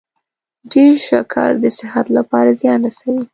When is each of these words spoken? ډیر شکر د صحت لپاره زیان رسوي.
ډیر 0.71 0.93
شکر 1.07 1.49
د 1.63 1.65
صحت 1.79 2.05
لپاره 2.17 2.49
زیان 2.61 2.79
رسوي. 2.87 3.23